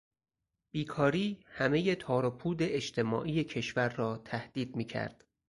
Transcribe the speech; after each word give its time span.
بیکاری 0.71 1.45
همهی 1.47 1.95
تاروپود 1.95 2.57
اجتماعی 2.63 3.43
کشور 3.43 3.89
را 3.89 4.17
تهدید 4.17 4.75
میکرد. 4.75 5.25